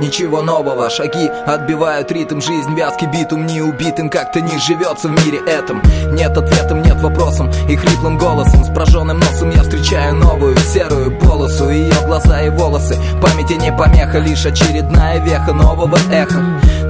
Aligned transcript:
ничего 0.00 0.42
нового 0.42 0.90
Шаги 0.90 1.28
отбивают 1.46 2.10
ритм, 2.10 2.40
жизнь 2.40 2.74
вязкий 2.74 3.06
битум 3.06 3.46
Не 3.46 3.62
убитым 3.62 4.08
как-то 4.08 4.40
не 4.40 4.58
живется 4.58 5.08
в 5.08 5.24
мире 5.24 5.38
этом. 5.46 5.82
Нет 6.12 6.36
ответом, 6.36 6.82
нет 6.82 7.00
вопросом 7.00 7.50
И 7.68 7.76
хриплым 7.76 8.18
голосом, 8.18 8.64
с 8.64 8.68
прожженным 8.68 9.18
носом 9.18 9.50
Я 9.50 9.62
встречаю 9.62 10.16
новую 10.16 10.56
серую 10.56 11.16
полосу 11.18 11.68
Ее 11.70 11.94
глаза 12.06 12.42
и 12.42 12.50
волосы. 12.50 12.96
Памяти 13.22 13.54
не 13.54 13.72
помеха, 13.72 14.18
лишь 14.18 14.44
очередная 14.46 15.18
веха 15.20 15.52
Нового 15.52 15.98
эха 16.10 16.42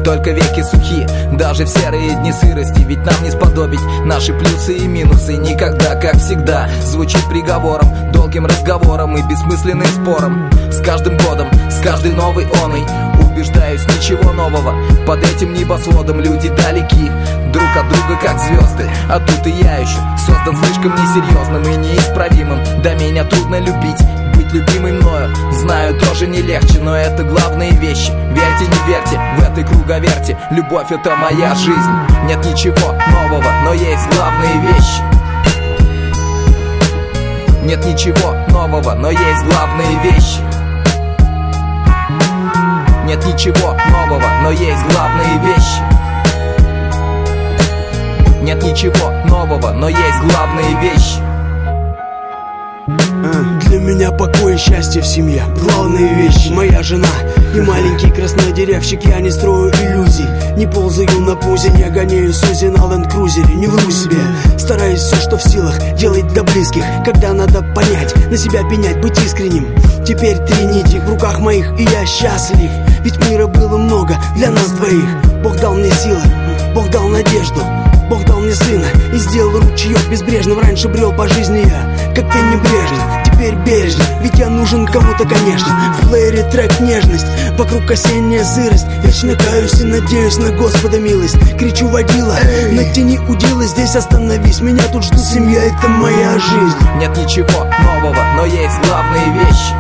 только 0.04 0.30
веки 0.30 0.62
сухи, 0.62 1.06
даже 1.32 1.64
в 1.64 1.68
серые 1.68 2.14
дни 2.16 2.32
сырости. 2.32 2.80
Ведь 2.80 3.04
нам 3.04 3.22
не 3.22 3.30
сподобить 3.30 3.80
наши 4.04 4.32
плюсы 4.32 4.74
и 4.74 4.86
минусы. 4.86 5.36
Никогда, 5.36 5.94
как 5.94 6.16
всегда, 6.16 6.68
звучит 6.84 7.24
приговором 7.28 7.88
Долгим 8.12 8.46
разговором 8.46 9.16
и 9.16 9.22
бессмысленным 9.22 9.86
спором. 9.86 10.50
С 10.70 10.80
каждым 10.80 11.16
годом, 11.18 11.48
с 11.70 11.82
каждой 11.82 12.12
новой 12.12 12.46
оной 12.62 12.84
Убеждаюсь, 13.20 13.82
ничего 13.84 14.32
нового 14.32 14.74
Под 15.06 15.22
этим 15.24 15.52
небосводом. 15.52 16.20
Люди 16.20 16.48
далеки 16.48 17.10
Друг 17.52 17.76
от 17.76 17.88
друга, 17.88 18.20
как 18.22 18.38
звезды. 18.38 18.88
А 19.08 19.18
тут 19.20 19.46
и 19.46 19.50
я 19.50 19.78
еще 19.78 19.98
Создан 20.18 20.56
слишком 20.56 20.92
несерьезным 20.92 21.62
и 21.62 21.76
неисправимым. 21.76 22.60
Да 22.82 22.94
меня 22.94 23.24
трудно 23.24 23.58
любить 23.58 23.98
быть 24.50 24.52
любимой 24.52 24.92
мною 24.92 25.34
Знаю, 25.52 25.98
тоже 25.98 26.26
не 26.26 26.42
легче, 26.42 26.78
но 26.80 26.96
это 26.96 27.22
главные 27.22 27.72
вещи. 27.72 28.10
Верьте, 28.30 28.66
не 28.66 28.92
верьте, 28.92 29.20
в 29.36 29.42
этой 29.42 29.64
круговерте 29.64 30.36
Любовь 30.50 30.90
это 30.90 31.14
моя 31.16 31.54
жизнь. 31.54 32.26
Нет 32.26 32.44
ничего 32.44 32.94
нового, 33.12 33.50
но 33.64 33.72
есть 33.72 34.08
главные 34.14 34.60
вещи. 34.62 35.02
Нет 37.64 37.84
ничего 37.84 38.34
нового, 38.48 38.94
но 38.94 39.10
есть 39.10 39.44
главные 39.44 39.98
вещи. 40.02 40.40
Нет 43.06 43.24
ничего 43.26 43.76
нового, 43.90 44.28
но 44.42 44.50
есть 44.50 44.84
главные 44.92 45.38
вещи. 45.44 45.82
Нет 48.42 48.62
ничего 48.62 49.10
нового, 49.26 49.72
но 49.72 49.88
есть 49.88 50.20
главные 50.22 50.74
вещи 50.80 51.29
для 53.70 53.78
меня 53.78 54.10
покой 54.10 54.56
и 54.56 54.58
счастье 54.58 55.00
в 55.00 55.06
семье. 55.06 55.44
Главные 55.62 56.12
вещи, 56.14 56.48
моя 56.48 56.82
жена 56.82 57.06
и 57.54 57.60
маленький 57.60 58.10
краснодеревщик 58.10 59.04
Я 59.04 59.20
не 59.20 59.30
строю 59.30 59.72
иллюзий, 59.72 60.26
не 60.56 60.66
ползаю 60.66 61.20
на 61.20 61.36
пузе 61.36 61.70
Не 61.70 61.84
гоняю 61.84 62.32
Сузи 62.32 62.66
на 62.66 62.78
ленд-крузере, 62.78 63.54
не 63.54 63.66
вру 63.68 63.90
себе 63.90 64.18
Стараюсь 64.58 65.00
все, 65.00 65.16
что 65.16 65.36
в 65.36 65.42
силах, 65.42 65.94
делать 65.94 66.26
для 66.28 66.42
близких. 66.42 66.82
Когда 67.04 67.32
надо 67.32 67.62
понять, 67.62 68.14
на 68.28 68.36
себя 68.36 68.68
пенять, 68.68 69.00
быть 69.00 69.18
искренним. 69.24 69.66
Теперь 70.04 70.38
три 70.38 70.64
нити 70.64 71.00
в 71.04 71.08
руках 71.08 71.38
моих, 71.38 71.72
и 71.78 71.84
я 71.84 72.04
счастлив. 72.06 72.70
Ведь 73.04 73.24
мира 73.28 73.46
было 73.46 73.76
много 73.78 74.16
для 74.36 74.50
нас 74.50 74.70
двоих. 74.72 75.08
Бог 75.44 75.56
дал 75.60 75.74
мне 75.74 75.90
силы, 75.92 76.22
Бог 76.74 76.90
дал 76.90 77.08
надежду 77.08 77.60
Бог 78.08 78.24
дал 78.24 78.40
мне 78.40 78.54
сына. 78.54 78.86
И 79.14 79.18
сделал 79.18 79.60
ручеек 79.60 80.08
безбрежным. 80.10 80.58
Раньше 80.58 80.88
брел 80.88 81.12
по 81.12 81.28
жизни 81.28 81.58
я, 81.58 82.12
как 82.14 82.32
ты 82.32 82.38
небрежно 82.38 83.19
Теперь 83.40 83.54
бережно, 83.54 84.04
ведь 84.20 84.38
я 84.38 84.50
нужен 84.50 84.86
кому-то, 84.86 85.26
конечно. 85.26 85.94
В 86.02 86.10
плеере 86.10 86.42
трек 86.50 86.78
нежность, 86.80 87.24
вокруг 87.56 87.90
осенняя 87.90 88.44
сырость. 88.44 88.86
Вечно 89.02 89.34
каюсь 89.34 89.80
и 89.80 89.84
надеюсь 89.84 90.36
на 90.36 90.50
Господа 90.50 90.98
милость. 90.98 91.38
Кричу 91.58 91.88
водила, 91.88 92.36
натяни 92.70 93.18
удила, 93.18 93.64
здесь 93.64 93.96
остановись. 93.96 94.60
Меня 94.60 94.82
тут 94.92 95.04
ждут 95.04 95.24
семья, 95.24 95.62
это 95.64 95.88
моя 95.88 96.38
жизнь. 96.38 96.76
Нет 96.98 97.16
ничего 97.16 97.64
нового, 97.82 98.22
но 98.36 98.44
есть 98.44 98.78
главные 98.86 99.32
вещи. 99.32 99.74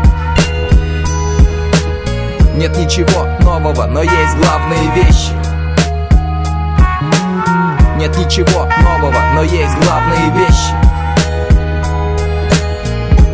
Нет 2.56 2.74
ничего 2.78 3.28
нового, 3.42 3.84
но 3.84 4.00
есть 4.00 4.36
главные 4.38 4.90
вещи. 4.94 5.32
Нет 7.98 8.16
ничего 8.16 8.66
нового, 8.80 9.20
но 9.34 9.42
есть 9.42 9.76
главные 9.84 10.29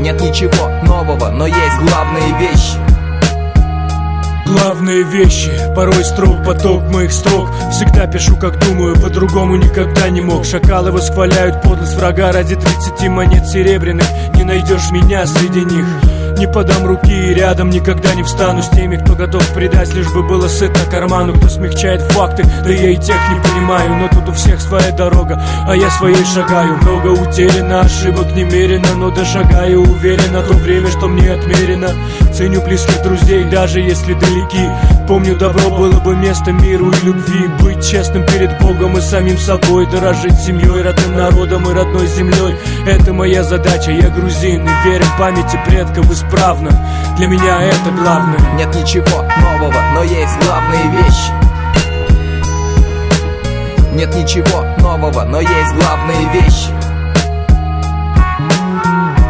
Нет 0.06 0.20
ничего 0.20 0.68
нового, 0.84 1.30
но 1.30 1.48
есть 1.48 1.80
главные 1.80 2.38
вещи. 2.38 2.78
Главные 4.46 5.02
вещи, 5.02 5.50
порой 5.74 6.04
строк 6.04 6.44
поток 6.44 6.88
моих 6.92 7.10
строк. 7.10 7.50
Всегда 7.72 8.06
пишу, 8.06 8.36
как 8.36 8.56
думаю, 8.64 8.94
по-другому 8.94 9.56
никогда 9.56 10.08
не 10.08 10.20
мог. 10.20 10.44
Шакалы 10.44 10.92
восхваляют 10.92 11.60
подлость 11.60 11.96
врага 11.96 12.30
ради 12.30 12.54
30 12.54 13.08
монет 13.08 13.48
серебряных. 13.48 14.06
Не 14.36 14.44
найдешь 14.44 14.92
меня 14.92 15.26
среди 15.26 15.64
них 15.64 15.84
не 16.38 16.46
подам 16.46 16.86
руки 16.86 17.12
и 17.12 17.34
рядом 17.34 17.70
никогда 17.70 18.14
не 18.14 18.22
встану 18.22 18.62
с 18.62 18.68
теми, 18.68 18.96
кто 18.96 19.14
готов 19.14 19.46
предать, 19.54 19.92
лишь 19.94 20.12
бы 20.12 20.22
было 20.22 20.48
сытно 20.48 20.84
карману, 20.90 21.34
кто 21.34 21.48
смягчает 21.48 22.02
факты, 22.12 22.44
да 22.64 22.70
я 22.70 22.90
и 22.90 22.96
тех 22.96 23.16
не 23.30 23.40
понимаю, 23.40 23.94
но 23.96 24.08
тут 24.08 24.28
у 24.28 24.32
всех 24.32 24.60
своя 24.60 24.90
дорога, 24.92 25.42
а 25.66 25.74
я 25.74 25.90
своей 25.90 26.24
шагаю. 26.24 26.76
Много 26.82 27.08
утеряно, 27.08 27.80
ошибок 27.80 28.34
немерено, 28.34 28.94
но 28.96 29.10
дошагаю 29.10 29.82
уверенно 29.82 30.42
то 30.42 30.54
время, 30.54 30.88
что 30.88 31.08
мне 31.08 31.32
отмерено. 31.32 31.90
Ценю 32.36 32.60
близких 32.60 33.02
друзей, 33.02 33.44
даже 33.44 33.80
если 33.80 34.12
далеки. 34.12 34.68
Помню, 35.08 35.38
добро 35.38 35.70
было 35.70 35.98
бы 36.00 36.14
место 36.14 36.52
миру 36.52 36.90
и 36.90 37.06
любви, 37.06 37.46
быть 37.62 37.82
честным 37.82 38.26
перед 38.26 38.60
Богом 38.60 38.98
и 38.98 39.00
самим 39.00 39.38
собой, 39.38 39.86
дорожить 39.86 40.38
семьей, 40.38 40.82
родным 40.82 41.16
народом 41.16 41.62
и 41.70 41.72
родной 41.72 42.06
землей. 42.06 42.54
Это 42.86 43.14
моя 43.14 43.42
задача, 43.42 43.90
я 43.90 44.10
грузин 44.10 44.68
и 44.68 44.86
верю 44.86 45.04
в 45.04 45.18
памяти 45.18 45.58
предков 45.64 46.12
исправно. 46.12 46.78
Для 47.16 47.26
меня 47.26 47.62
это 47.62 47.90
главное. 47.90 48.40
Нет 48.58 48.74
ничего 48.74 49.22
нового, 49.40 49.80
но 49.94 50.02
есть 50.02 50.36
главные 50.44 50.90
вещи. 50.90 51.32
Нет 53.94 54.14
ничего 54.14 54.62
нового, 54.80 55.24
но 55.24 55.40
есть 55.40 55.74
главные 55.74 56.28
вещи. 56.34 56.68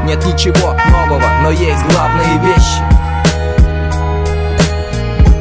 Нет 0.07 0.27
ничего 0.27 0.75
нового, 0.91 1.43
но 1.45 1.51
есть 1.53 1.85
главные 1.93 2.39
вещи 2.43 2.96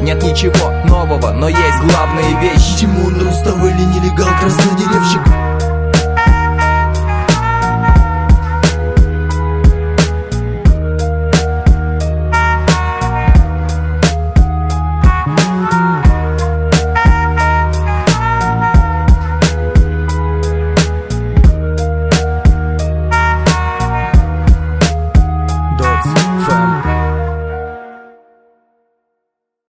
нет 0.06 0.22
ничего 0.22 0.70
нового, 0.84 1.32
но 1.32 1.48
есть 1.48 1.80
главные 1.82 2.40
вещи. 2.40 2.78
Тимон 2.78 3.20
Рустав 3.20 3.58
или 3.64 3.82
нелегал 3.82 4.28
краснодеревщик 4.40 5.55